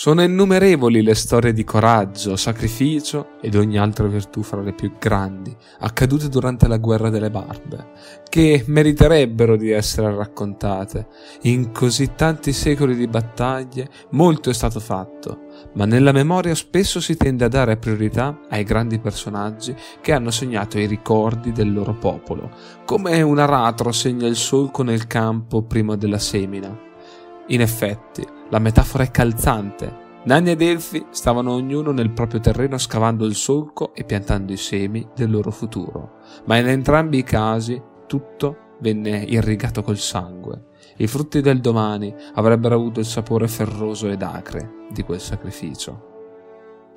[0.00, 5.52] Sono innumerevoli le storie di coraggio, sacrificio ed ogni altra virtù fra le più grandi,
[5.80, 7.88] accadute durante la guerra delle barbe,
[8.28, 11.08] che meriterebbero di essere raccontate.
[11.42, 17.16] In così tanti secoli di battaglie molto è stato fatto, ma nella memoria spesso si
[17.16, 22.52] tende a dare priorità ai grandi personaggi che hanno segnato i ricordi del loro popolo,
[22.84, 26.86] come un aratro segna il solco nel campo prima della semina.
[27.48, 30.06] In effetti, la metafora è calzante.
[30.24, 35.06] Nanni ed Elfi stavano ognuno nel proprio terreno scavando il solco e piantando i semi
[35.14, 40.66] del loro futuro, ma in entrambi i casi tutto venne irrigato col sangue.
[40.96, 46.17] I frutti del domani avrebbero avuto il sapore ferroso ed acre di quel sacrificio.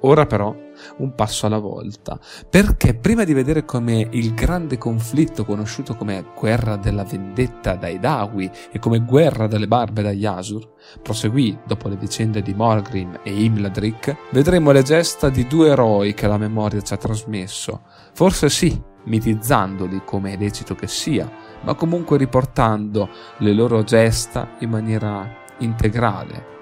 [0.02, 0.56] Ora però
[0.98, 2.20] un passo alla volta,
[2.50, 8.50] perché prima di vedere come il grande conflitto conosciuto come guerra della vendetta dai Dawi
[8.72, 14.16] e come guerra delle barbe dagli Asur proseguì dopo le vicende di Morgrim e Imladric,
[14.32, 17.82] vedremo le gesta di due eroi che la memoria ci ha trasmesso,
[18.14, 21.30] forse sì, mitizzandoli come è lecito che sia,
[21.62, 26.60] ma comunque riportando le loro gesta in maniera integrale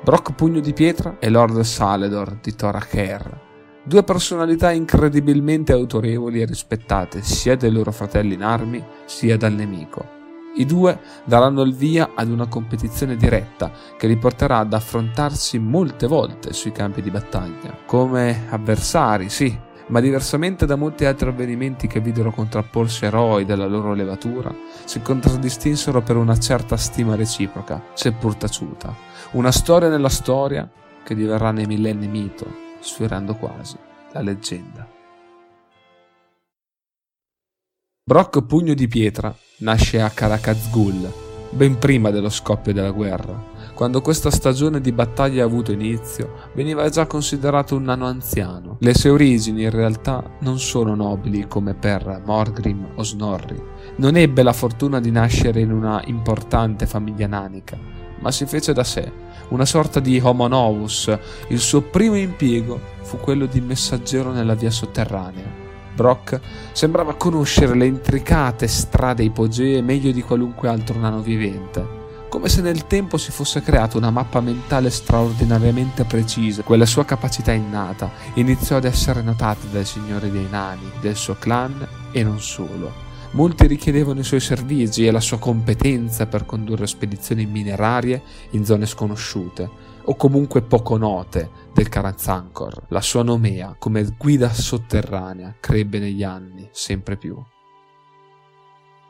[0.00, 3.46] Brock Pugno di Pietra e Lord Saledor di Toraker.
[3.82, 10.16] Due personalità incredibilmente autorevoli e rispettate sia dai loro fratelli in armi sia dal nemico.
[10.54, 16.06] I due daranno il via ad una competizione diretta che li porterà ad affrontarsi molte
[16.06, 19.56] volte sui campi di battaglia, come avversari, sì,
[19.88, 26.00] ma diversamente da molti altri avvenimenti che videro contrapporsi eroi della loro levatura, si contraddistinsero
[26.02, 28.94] per una certa stima reciproca, seppur taciuta.
[29.32, 30.68] Una storia nella storia
[31.02, 32.46] che diverrà nei millenni mito,
[32.80, 33.76] sfiorando quasi
[34.12, 34.86] la leggenda.
[38.04, 44.30] Brock Pugno di Pietra nasce a Karakazgul, ben prima dello scoppio della guerra, quando questa
[44.30, 48.76] stagione di battaglia ha avuto inizio, veniva già considerato un nano anziano.
[48.80, 53.62] Le sue origini in realtà non sono nobili come per Morgrim o Snorri.
[53.96, 57.78] Non ebbe la fortuna di nascere in una importante famiglia nanica,
[58.18, 59.12] ma si fece da sé,
[59.50, 61.16] una sorta di homo novus.
[61.48, 65.66] Il suo primo impiego fu quello di messaggero nella via sotterranea.
[65.98, 71.96] Brock sembrava conoscere le intricate strade ipogee meglio di qualunque altro nano vivente
[72.28, 76.62] come se nel tempo si fosse creata una mappa mentale straordinariamente precisa.
[76.62, 81.88] Quella sua capacità innata iniziò ad essere notata dai signori dei nani, del suo clan
[82.12, 82.92] e non solo.
[83.30, 88.84] Molti richiedevano i suoi servizi e la sua competenza per condurre spedizioni minerarie in zone
[88.84, 92.84] sconosciute o comunque poco note del Karanzankor.
[92.88, 97.36] La sua nomea come guida sotterranea crebbe negli anni sempre più.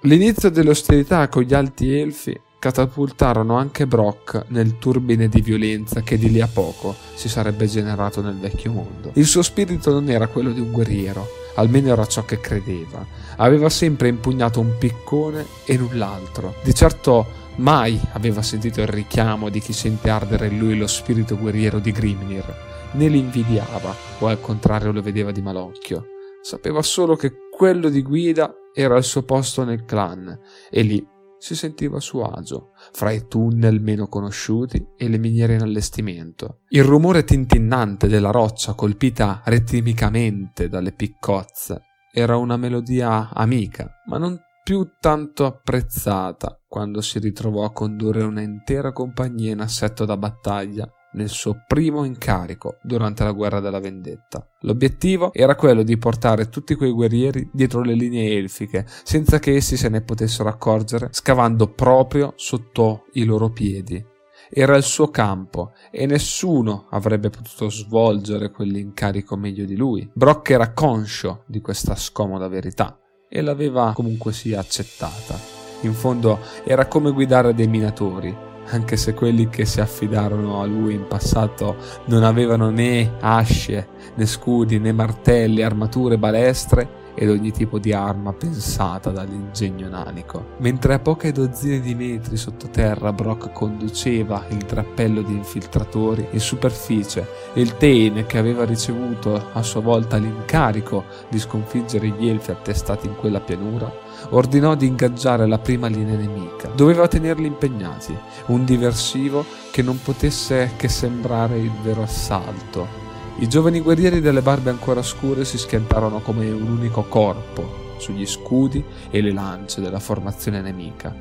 [0.03, 6.19] L'inizio delle ostilità con gli alti elfi catapultarono anche Brock nel turbine di violenza che
[6.19, 9.11] di lì a poco si sarebbe generato nel vecchio mondo.
[9.15, 13.05] Il suo spirito non era quello di un guerriero, almeno era ciò che credeva.
[13.37, 16.55] Aveva sempre impugnato un piccone e null'altro.
[16.63, 21.37] Di certo mai aveva sentito il richiamo di chi sente ardere in lui lo spirito
[21.37, 22.57] guerriero di Grimnir,
[22.93, 26.07] né li invidiava o al contrario lo vedeva di malocchio.
[26.43, 30.39] Sapeva solo che quello di guida era il suo posto nel clan
[30.71, 31.07] e lì
[31.39, 36.61] si sentiva a suo agio, fra i tunnel meno conosciuti e le miniere in allestimento.
[36.69, 41.83] Il rumore tintinnante della roccia colpita ritmicamente dalle piccozze
[42.13, 44.37] era una melodia amica, ma non
[44.69, 51.31] più tanto apprezzata quando si ritrovò a condurre un'intera compagnia in assetto da battaglia nel
[51.31, 54.47] suo primo incarico durante la guerra della vendetta.
[54.61, 59.79] L'obiettivo era quello di portare tutti quei guerrieri dietro le linee elfiche, senza che essi
[59.79, 64.05] se ne potessero accorgere, scavando proprio sotto i loro piedi.
[64.51, 70.07] Era il suo campo e nessuno avrebbe potuto svolgere quell'incarico meglio di lui.
[70.13, 72.99] Brock era conscio di questa scomoda verità
[73.29, 75.39] e l'aveva comunque sia accettata.
[75.83, 78.35] In fondo era come guidare dei minatori,
[78.71, 84.27] anche se quelli che si affidarono a lui in passato non avevano né asce, né
[84.27, 90.55] scudi, né martelli, armature, balestre ed ogni tipo di arma pensata dall'ingegno nanico.
[90.59, 97.27] Mentre a poche dozzine di metri sottoterra Brock conduceva il drappello di infiltratori in superficie
[97.53, 103.09] e il Tain, che aveva ricevuto a sua volta l'incarico di sconfiggere gli elfi attestati
[103.09, 103.93] in quella pianura,
[104.31, 106.69] ordinò di ingaggiare la prima linea nemica.
[106.69, 108.17] Doveva tenerli impegnati,
[108.47, 113.07] un diversivo che non potesse che sembrare il vero assalto
[113.41, 118.85] i giovani guerrieri delle barbe ancora scure si schiantarono come un unico corpo sugli scudi
[119.11, 121.15] e le lance della formazione nemica.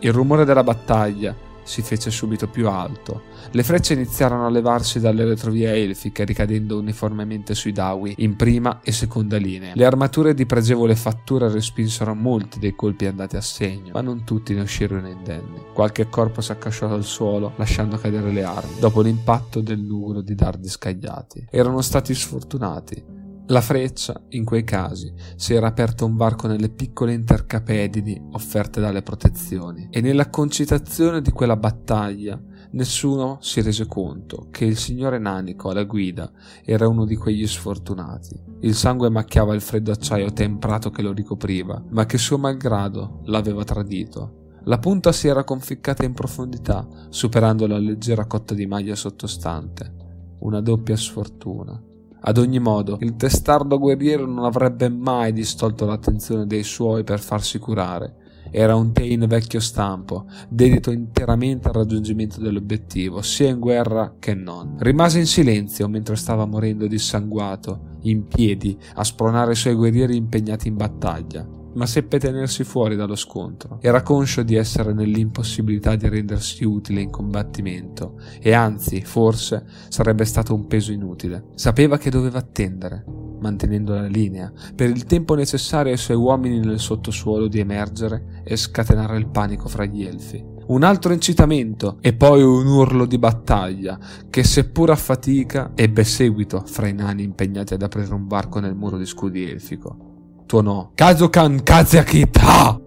[0.00, 1.34] Il rumore della battaglia
[1.66, 3.22] si fece subito più alto.
[3.50, 8.92] Le frecce iniziarono a levarsi dalle retrovie elfiche, ricadendo uniformemente sui dawi, in prima e
[8.92, 9.72] seconda linea.
[9.74, 14.54] Le armature di pregevole fattura respinsero molti dei colpi andati a segno, ma non tutti
[14.54, 15.60] ne uscirono indenni.
[15.72, 20.34] Qualche corpo si accasciò al suolo, lasciando cadere le armi, dopo l'impatto del numero di
[20.34, 21.48] dardi scagliati.
[21.50, 23.15] Erano stati sfortunati,
[23.48, 29.02] la freccia, in quei casi, si era aperto un varco nelle piccole intercapedini offerte dalle
[29.02, 32.40] protezioni, e nella concitazione di quella battaglia
[32.72, 36.30] nessuno si rese conto che il signore Nanico alla guida
[36.64, 38.42] era uno di quegli sfortunati.
[38.62, 43.62] Il sangue macchiava il freddo acciaio temprato che lo ricopriva, ma che suo malgrado l'aveva
[43.62, 44.44] tradito.
[44.64, 49.94] La punta si era conficcata in profondità, superando la leggera cotta di maglia sottostante.
[50.40, 51.80] Una doppia sfortuna.
[52.28, 57.60] Ad ogni modo, il testardo guerriero non avrebbe mai distolto l'attenzione dei suoi per farsi
[57.60, 58.16] curare.
[58.50, 64.74] Era un Tain vecchio stampo, dedito interamente al raggiungimento dell'obiettivo, sia in guerra che non.
[64.80, 70.66] Rimase in silenzio mentre stava morendo dissanguato, in piedi, a spronare i suoi guerrieri impegnati
[70.66, 73.78] in battaglia ma seppe tenersi fuori dallo scontro.
[73.80, 80.54] Era conscio di essere nell'impossibilità di rendersi utile in combattimento e anzi, forse, sarebbe stato
[80.54, 81.44] un peso inutile.
[81.54, 83.04] Sapeva che doveva attendere,
[83.40, 88.56] mantenendo la linea, per il tempo necessario ai suoi uomini nel sottosuolo di emergere e
[88.56, 94.00] scatenare il panico fra gli elfi un altro incitamento e poi un urlo di battaglia
[94.28, 98.74] che seppur a fatica ebbe seguito fra i nani impegnati ad aprire un varco nel
[98.74, 100.15] muro di scudi elfico
[100.46, 102.80] tuonò Kazukan Kaziakit Ha!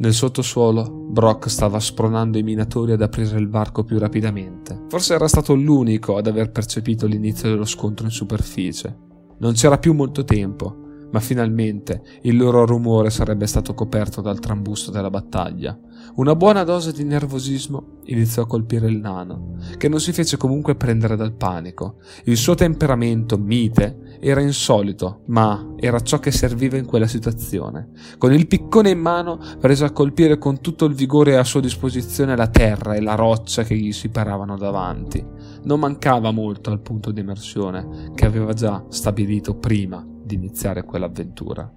[0.00, 4.84] Nel sottosuolo, Brock stava spronando i minatori ad aprire il varco più rapidamente.
[4.88, 8.96] Forse era stato l'unico ad aver percepito l'inizio dello scontro in superficie.
[9.38, 14.90] Non c'era più molto tempo, ma finalmente il loro rumore sarebbe stato coperto dal trambusto
[14.90, 15.78] della battaglia.
[16.16, 20.74] Una buona dose di nervosismo iniziò a colpire il nano, che non si fece comunque
[20.74, 21.96] prendere dal panico.
[22.24, 27.90] Il suo temperamento mite era insolito, ma era ciò che serviva in quella situazione.
[28.18, 32.36] Con il piccone in mano prese a colpire con tutto il vigore a sua disposizione
[32.36, 35.24] la terra e la roccia che gli si paravano davanti.
[35.64, 41.68] Non mancava molto al punto di immersione che aveva già stabilito prima di iniziare quell'avventura.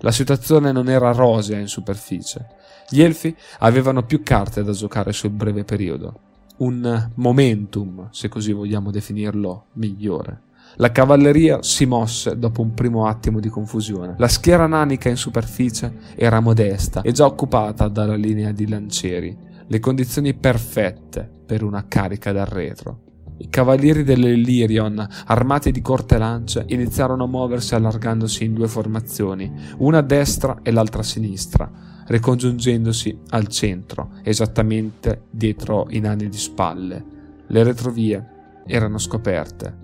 [0.00, 2.46] La situazione non era rosea in superficie.
[2.88, 6.20] Gli elfi avevano più carte da giocare sul breve periodo.
[6.58, 10.42] Un momentum, se così vogliamo definirlo, migliore.
[10.76, 14.14] La cavalleria si mosse dopo un primo attimo di confusione.
[14.18, 19.36] La schiera nanica in superficie era modesta e già occupata dalla linea di lancieri,
[19.66, 23.09] le condizioni perfette per una carica dal retro.
[23.40, 29.98] I cavalieri dell'Illirion, armati di corte lance, iniziarono a muoversi allargandosi in due formazioni, una
[29.98, 31.70] a destra e l'altra a sinistra,
[32.08, 37.04] ricongiungendosi al centro, esattamente dietro i nani di spalle.
[37.46, 39.74] Le retrovie erano scoperte.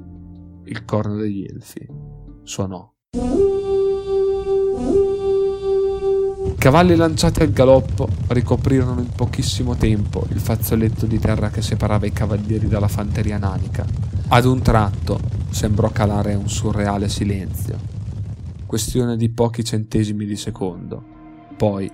[0.65, 1.89] Il corno degli elfi
[2.43, 2.93] suonò.
[6.57, 12.13] Cavalli lanciati al galoppo ricoprirono in pochissimo tempo il fazzoletto di terra che separava i
[12.13, 13.85] cavalieri dalla fanteria nanica.
[14.29, 15.21] Ad un tratto
[15.51, 17.79] sembrò calare un surreale silenzio.
[18.67, 21.03] Questione di pochi centesimi di secondo.
[21.57, 21.91] Poi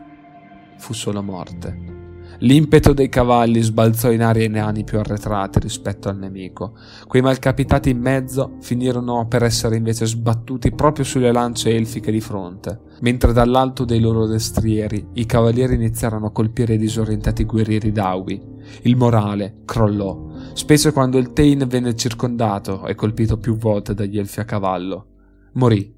[0.79, 2.02] fu solo morte.
[2.43, 6.77] L'impeto dei cavalli sbalzò in aria i nani più arretrati rispetto al nemico.
[7.07, 12.81] Quei malcapitati in mezzo finirono per essere invece sbattuti proprio sulle lance elfiche di fronte,
[13.03, 18.43] mentre dall'alto dei loro destrieri i cavalieri iniziarono a colpire i disorientati guerrieri d'Aui.
[18.83, 24.41] Il morale crollò, specie quando il Tain venne circondato e colpito più volte dagli elfi
[24.41, 25.07] a cavallo.
[25.53, 25.95] Morì,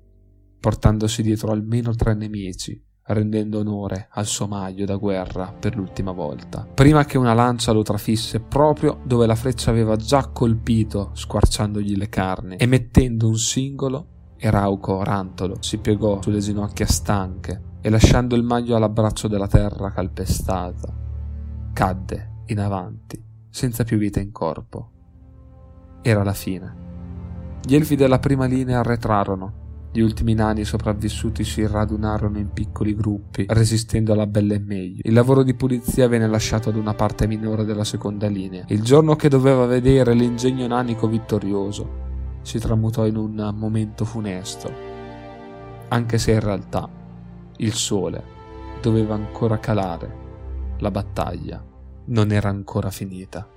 [0.60, 6.66] portandosi dietro almeno tre nemici, rendendo onore al suo maglio da guerra per l'ultima volta,
[6.72, 12.08] prima che una lancia lo trafisse proprio dove la freccia aveva già colpito, squarciandogli le
[12.08, 14.06] carni, e mettendo un singolo,
[14.36, 20.92] Erauco Rantolo si piegò sulle ginocchia stanche e lasciando il maglio all'abbraccio della terra calpestata,
[21.72, 24.90] cadde in avanti, senza più vita in corpo.
[26.02, 26.82] Era la fine.
[27.62, 29.62] Gli elfi della prima linea arretrarono
[29.96, 35.02] gli ultimi nani sopravvissuti si radunarono in piccoli gruppi, resistendo alla bella e meglio.
[35.04, 38.64] Il lavoro di pulizia venne lasciato ad una parte minore della seconda linea.
[38.70, 44.68] Il giorno che doveva vedere l'ingegno nanico vittorioso si tramutò in un momento funesto,
[45.86, 46.90] anche se in realtà
[47.58, 48.20] il sole
[48.82, 50.16] doveva ancora calare,
[50.78, 51.64] la battaglia
[52.06, 53.48] non era ancora finita.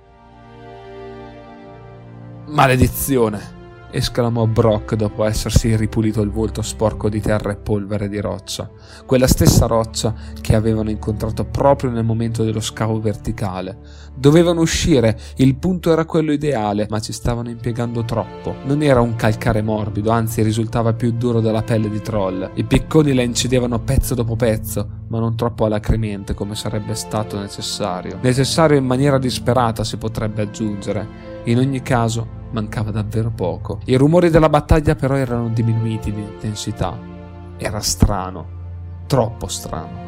[2.46, 3.57] Maledizione!
[3.90, 8.70] Esclamò Brock dopo essersi ripulito il volto sporco di terra e polvere di roccia,
[9.06, 13.78] quella stessa roccia che avevano incontrato proprio nel momento dello scavo verticale.
[14.14, 18.56] Dovevano uscire, il punto era quello ideale, ma ci stavano impiegando troppo.
[18.64, 22.50] Non era un calcare morbido, anzi risultava più duro della pelle di troll.
[22.54, 28.18] I picconi la incidevano pezzo dopo pezzo, ma non troppo alacremente come sarebbe stato necessario.
[28.20, 31.06] Necessario in maniera disperata si potrebbe aggiungere.
[31.44, 33.80] In ogni caso, mancava davvero poco.
[33.84, 36.98] I rumori della battaglia però erano diminuiti di intensità.
[37.56, 38.46] Era strano,
[39.06, 40.06] troppo strano.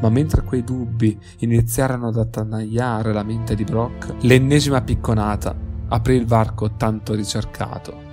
[0.00, 5.54] Ma mentre quei dubbi iniziarono ad attanagliare la mente di Brock, l'ennesima picconata
[5.88, 8.04] aprì il varco tanto ricercato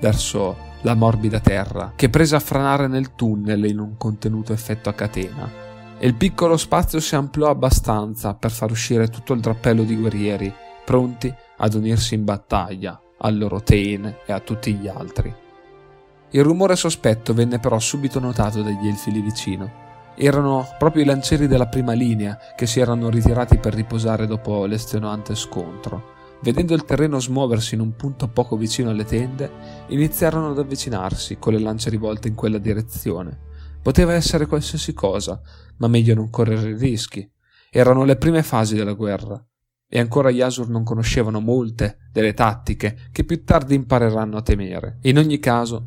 [0.00, 4.92] verso la morbida terra che prese a franare nel tunnel in un contenuto effetto a
[4.92, 5.50] catena
[5.98, 10.52] e il piccolo spazio si ampliò abbastanza per far uscire tutto il drappello di guerrieri
[10.84, 15.34] pronti ad unirsi in battaglia al loro Tain e a tutti gli altri.
[16.30, 19.82] Il rumore sospetto venne però subito notato dagli elfi lì vicino.
[20.16, 25.34] Erano proprio i lancieri della prima linea che si erano ritirati per riposare dopo l'estenuante
[25.34, 26.12] scontro.
[26.42, 29.50] Vedendo il terreno smuoversi in un punto poco vicino alle tende,
[29.88, 33.38] iniziarono ad avvicinarsi con le lance rivolte in quella direzione.
[33.80, 35.40] Poteva essere qualsiasi cosa,
[35.78, 37.28] ma meglio non correre rischi.
[37.70, 39.42] Erano le prime fasi della guerra
[39.88, 44.98] e ancora gli Asur non conoscevano molte delle tattiche che più tardi impareranno a temere.
[45.02, 45.86] In ogni caso,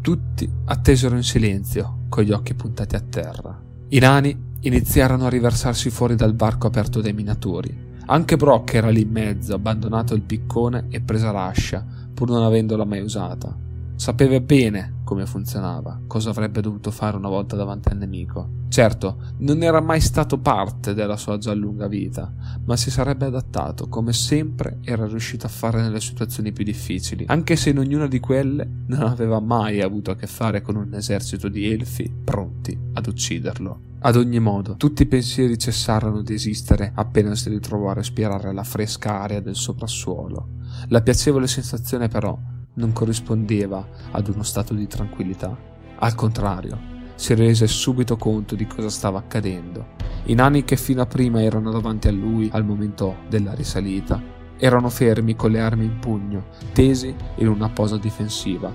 [0.00, 3.60] tutti attesero in silenzio, con gli occhi puntati a terra.
[3.88, 7.84] I nani iniziarono a riversarsi fuori dal varco aperto dai minatori.
[8.06, 11.84] Anche Brock era lì in mezzo, abbandonato il piccone e presa l'ascia,
[12.14, 13.65] pur non avendola mai usata.
[13.96, 18.64] Sapeva bene come funzionava, cosa avrebbe dovuto fare una volta davanti al nemico.
[18.68, 22.30] Certo, non era mai stato parte della sua già lunga vita,
[22.64, 27.56] ma si sarebbe adattato, come sempre era riuscito a fare nelle situazioni più difficili, anche
[27.56, 31.48] se in ognuna di quelle non aveva mai avuto a che fare con un esercito
[31.48, 33.80] di elfi pronti ad ucciderlo.
[34.00, 38.62] Ad ogni modo, tutti i pensieri cessarono di esistere appena si ritrovò a respirare la
[38.62, 40.48] fresca aria del soprassuolo.
[40.88, 42.38] La piacevole sensazione però
[42.76, 45.56] non corrispondeva ad uno stato di tranquillità.
[45.98, 49.94] Al contrario, si rese subito conto di cosa stava accadendo.
[50.24, 54.88] I nani che fino a prima erano davanti a lui al momento della risalita erano
[54.88, 58.74] fermi con le armi in pugno, tesi in una posa difensiva.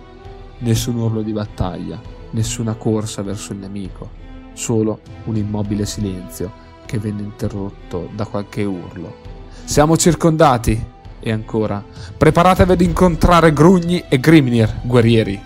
[0.59, 1.99] Nessun urlo di battaglia,
[2.31, 4.09] nessuna corsa verso il nemico,
[4.53, 6.51] solo un immobile silenzio
[6.85, 9.15] che venne interrotto da qualche urlo.
[9.63, 10.99] Siamo circondati!
[11.21, 11.83] E ancora,
[12.17, 15.39] preparatevi ad incontrare Grugni e Grimnir, guerrieri.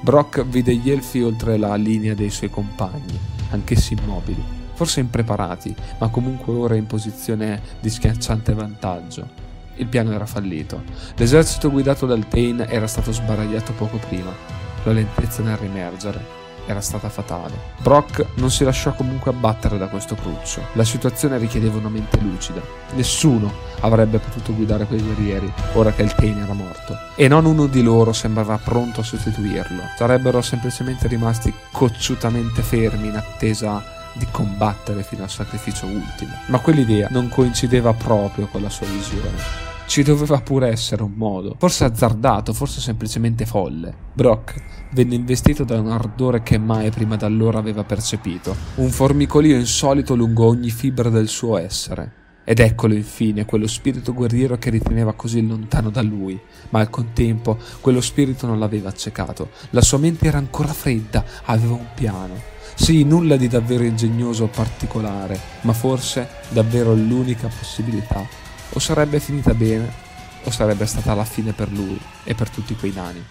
[0.00, 3.18] Brock vide gli elfi oltre la linea dei suoi compagni,
[3.50, 4.42] anch'essi immobili,
[4.74, 9.42] forse impreparati, ma comunque ora in posizione di schiacciante vantaggio.
[9.76, 10.82] Il piano era fallito.
[11.16, 14.32] L'esercito guidato dal Tain era stato sbaragliato poco prima.
[14.82, 17.72] La lentezza nel rimergere era stata fatale.
[17.80, 20.62] Brock non si lasciò comunque abbattere da questo cruccio.
[20.72, 22.60] La situazione richiedeva una mente lucida.
[22.94, 26.96] Nessuno avrebbe potuto guidare quei guerrieri ora che il Kane era morto.
[27.16, 29.82] E non uno di loro sembrava pronto a sostituirlo.
[29.96, 33.82] Sarebbero semplicemente rimasti cocciutamente fermi in attesa
[34.14, 36.32] di combattere fino al sacrificio ultimo.
[36.46, 39.73] Ma quell'idea non coincideva proprio con la sua visione.
[39.86, 43.94] Ci doveva pure essere un modo, forse azzardato, forse semplicemente folle.
[44.12, 44.54] Brock
[44.92, 50.46] venne investito da un ardore che mai prima d'allora aveva percepito, un formicolio insolito lungo
[50.46, 52.22] ogni fibra del suo essere.
[52.44, 56.38] Ed eccolo infine quello spirito guerriero che riteneva così lontano da lui,
[56.70, 59.50] ma al contempo quello spirito non l'aveva accecato.
[59.70, 62.52] La sua mente era ancora fredda, aveva un piano.
[62.74, 68.42] Sì, nulla di davvero ingegnoso o particolare, ma forse davvero l'unica possibilità
[68.74, 69.92] o sarebbe finita bene,
[70.44, 73.24] o sarebbe stata la fine per lui e per tutti quei nani.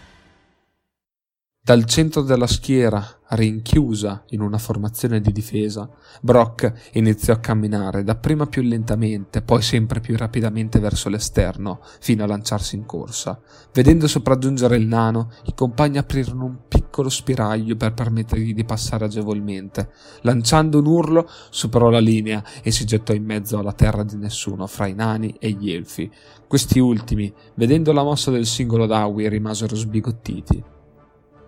[1.65, 5.89] Dal centro della schiera, rinchiusa in una formazione di difesa,
[6.19, 12.27] Brock iniziò a camminare dapprima più lentamente, poi sempre più rapidamente verso l'esterno, fino a
[12.27, 13.39] lanciarsi in corsa.
[13.71, 19.89] Vedendo sopraggiungere il nano, i compagni aprirono un piccolo spiraglio per permettergli di passare agevolmente.
[20.23, 24.67] Lanciando un urlo, superò la linea e si gettò in mezzo alla terra di nessuno
[24.67, 26.11] fra i nani e gli elfi.
[26.45, 30.72] Questi ultimi, vedendo la mossa del singolo Dawi, rimasero sbigottiti.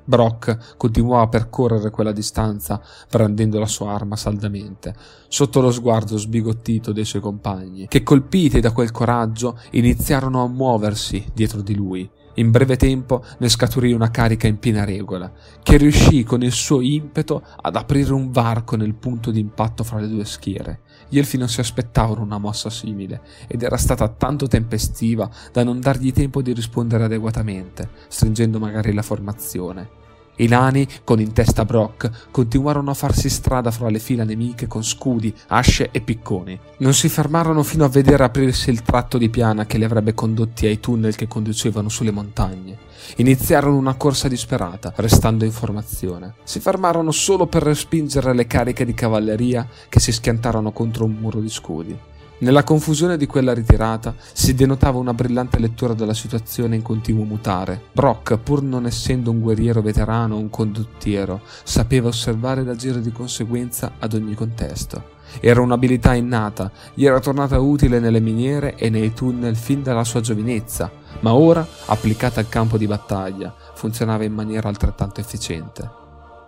[0.05, 4.93] Brock continuò a percorrere quella distanza, brandendo la sua arma saldamente,
[5.27, 11.25] sotto lo sguardo sbigottito dei suoi compagni, che colpiti da quel coraggio iniziarono a muoversi
[11.33, 12.09] dietro di lui.
[12.38, 15.31] In breve tempo ne scaturì una carica in piena regola,
[15.63, 20.00] che riuscì con il suo impeto ad aprire un varco nel punto di impatto fra
[20.00, 20.81] le due schiere.
[21.07, 25.79] Gli elfi non si aspettavano una mossa simile, ed era stata tanto tempestiva da non
[25.79, 30.03] dargli tempo di rispondere adeguatamente, stringendo magari la formazione.
[30.37, 34.83] I nani, con in testa Brock, continuarono a farsi strada fra le fila nemiche con
[34.83, 36.59] scudi, asce e picconi.
[36.79, 40.65] Non si fermarono fino a vedere aprirsi il tratto di piana che li avrebbe condotti
[40.65, 42.77] ai tunnel che conducevano sulle montagne.
[43.17, 46.33] Iniziarono una corsa disperata, restando in formazione.
[46.43, 51.39] Si fermarono solo per respingere le cariche di cavalleria che si schiantarono contro un muro
[51.39, 51.97] di scudi.
[52.37, 57.81] Nella confusione di quella ritirata si denotava una brillante lettura della situazione in continuo mutare.
[57.93, 63.13] Brock, pur non essendo un guerriero veterano o un condottiero, sapeva osservare ed agire di
[63.13, 65.13] conseguenza ad ogni contesto.
[65.39, 70.19] Era un'abilità innata, gli era tornata utile nelle miniere e nei tunnel fin dalla sua
[70.19, 75.89] giovinezza, ma ora, applicata al campo di battaglia, funzionava in maniera altrettanto efficiente.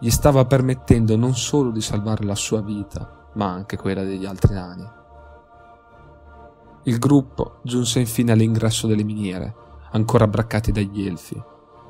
[0.01, 4.53] Gli stava permettendo non solo di salvare la sua vita, ma anche quella degli altri
[4.53, 4.96] nani.
[6.87, 9.53] Il gruppo giunse infine all'ingresso delle miniere,
[9.91, 11.37] ancora braccati dagli elfi,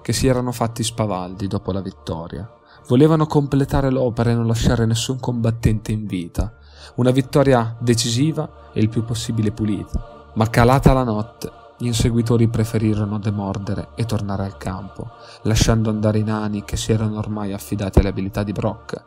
[0.02, 2.52] che si erano fatti spavaldi dopo la vittoria.
[2.88, 6.58] Volevano completare l'opera e non lasciare nessun combattente in vita.
[6.96, 10.32] Una vittoria decisiva e il più possibile pulita.
[10.34, 15.12] Ma calata la notte, gli inseguitori preferirono demordere e tornare al campo,
[15.44, 19.04] lasciando andare i nani che si erano ormai affidati alle abilità di Brock.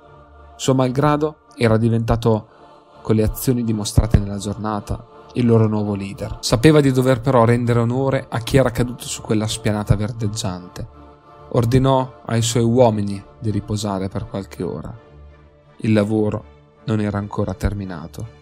[0.54, 2.46] Suo malgrado era diventato,
[3.02, 6.38] con le azioni dimostrate nella giornata, il loro nuovo leader.
[6.40, 10.98] Sapeva di dover però rendere onore a chi era caduto su quella spianata verdeggiante.
[11.52, 14.96] Ordinò ai suoi uomini di riposare per qualche ora.
[15.78, 16.44] Il lavoro
[16.84, 18.38] non era ancora terminato.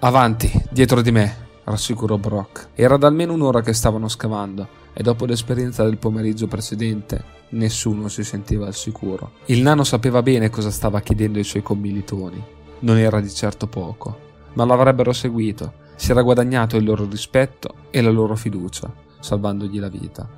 [0.00, 2.68] Avanti, dietro di me, rassicurò Brock.
[2.74, 8.22] Era da almeno un'ora che stavano scavando e dopo l'esperienza del pomeriggio precedente nessuno si
[8.22, 9.32] sentiva al sicuro.
[9.46, 14.18] Il nano sapeva bene cosa stava chiedendo ai suoi commilitoni non era di certo poco,
[14.54, 19.88] ma l'avrebbero seguito, si era guadagnato il loro rispetto e la loro fiducia, salvandogli la
[19.88, 20.28] vita.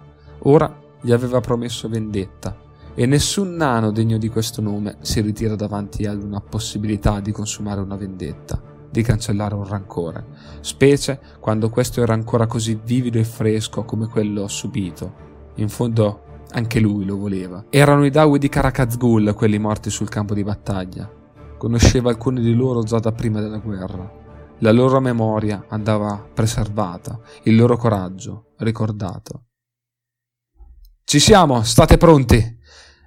[0.41, 2.57] Ora gli aveva promesso vendetta,
[2.95, 7.81] e nessun nano degno di questo nome si ritira davanti ad una possibilità di consumare
[7.81, 10.25] una vendetta, di cancellare un rancore,
[10.61, 15.25] specie quando questo era ancora così vivido e fresco come quello subito.
[15.57, 17.65] In fondo anche lui lo voleva.
[17.69, 21.11] Erano i Dawi di Karakazgul quelli morti sul campo di battaglia,
[21.59, 24.25] Conosceva alcuni di loro già da prima della guerra.
[24.61, 29.45] La loro memoria andava preservata, il loro coraggio ricordato.
[31.05, 32.55] Ci siamo, state pronti!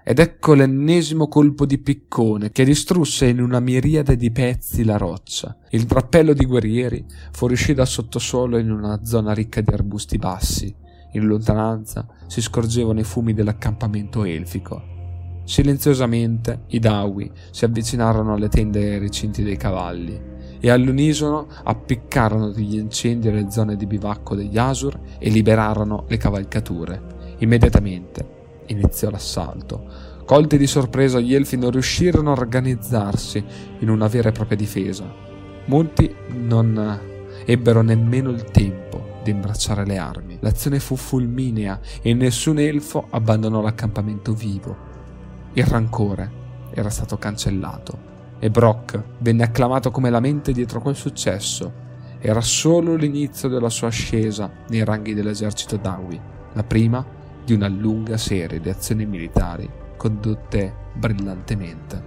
[0.03, 5.55] Ed ecco l'ennesimo colpo di piccone che distrusse in una miriade di pezzi la roccia.
[5.69, 10.75] Il drappello di guerrieri fuoriuscì dal sottosuolo in una zona ricca di arbusti bassi.
[11.13, 14.98] In lontananza si scorgevano i fumi dell'accampamento elfico.
[15.49, 20.21] Silenziosamente i Dawi si avvicinarono alle tende e ai recinti dei cavalli
[20.59, 27.01] e all'unisono appiccarono degli incendi alle zone di bivacco degli Asur e liberarono le cavalcature.
[27.39, 28.27] Immediatamente
[28.67, 29.87] iniziò l'assalto.
[30.23, 33.43] Colti di sorpresa gli elfi non riuscirono a organizzarsi
[33.79, 35.11] in una vera e propria difesa.
[35.65, 36.99] Molti non
[37.43, 40.37] ebbero nemmeno il tempo di imbracciare le armi.
[40.41, 44.88] L'azione fu fulminea e nessun elfo abbandonò l'accampamento vivo.
[45.59, 46.31] Il rancore
[46.71, 48.07] era stato cancellato
[48.39, 51.69] e Brock venne acclamato come la mente dietro quel successo.
[52.17, 56.17] Era solo l'inizio della sua ascesa nei ranghi dell'esercito Dawi,
[56.53, 57.05] la prima
[57.43, 62.01] di una lunga serie di azioni militari condotte brillantemente.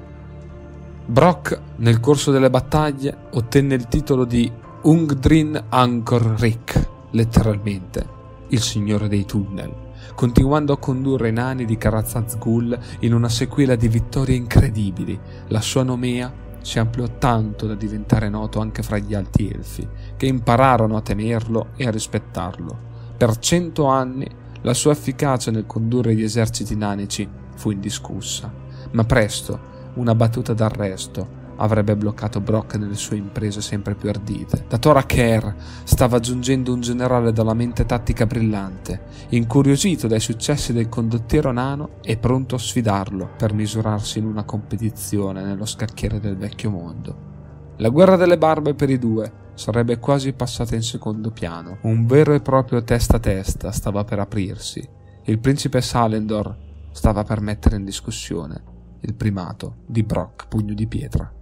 [1.05, 8.07] Brock, nel corso delle battaglie, ottenne il titolo di Ungdrin Angkor Rik, letteralmente,
[8.49, 9.82] il signore dei tunnel
[10.15, 15.19] continuando a condurre i nani di Karazazgul in una sequela di vittorie incredibili.
[15.49, 19.87] La sua nomea si ampliò tanto da diventare noto anche fra gli alti elfi,
[20.17, 22.91] che impararono a temerlo e a rispettarlo.
[23.17, 24.27] Per cento anni
[24.63, 28.53] la sua efficacia nel condurre gli eserciti nanici fu indiscussa,
[28.93, 34.65] ma presto una battuta d'arresto avrebbe bloccato Brock nelle sue imprese sempre più ardite.
[34.69, 35.49] Da Tora Kerr
[35.85, 42.17] stava giungendo un generale dalla mente tattica brillante, incuriosito dai successi del condottiero nano e
[42.17, 47.31] pronto a sfidarlo per misurarsi in una competizione nello scacchiere del vecchio mondo.
[47.77, 51.79] La guerra delle barbe per i due sarebbe quasi passata in secondo piano.
[51.83, 54.87] Un vero e proprio testa a testa stava per aprirsi.
[55.25, 56.57] Il principe Salendor
[56.93, 61.42] stava per mettere in discussione il primato di Brock Pugno di Pietra.